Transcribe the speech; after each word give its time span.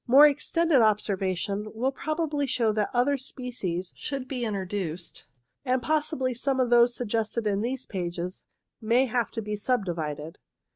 More 0.07 0.25
extended 0.25 0.79
observa 0.81 1.37
tion 1.37 1.73
will 1.75 1.91
probably 1.91 2.47
show 2.47 2.71
that 2.71 2.89
other 2.91 3.19
species 3.19 3.93
should 3.95 4.27
be 4.27 4.43
introduced, 4.43 5.27
and 5.63 5.79
possibly 5.79 6.33
some 6.33 6.59
of 6.59 6.71
those 6.71 6.95
sug 6.95 7.09
gested 7.09 7.45
in 7.45 7.61
these 7.61 7.85
pages 7.85 8.43
may 8.81 9.05
have 9.05 9.29
to 9.29 9.43
be 9.43 9.55
subdivided. 9.55 10.39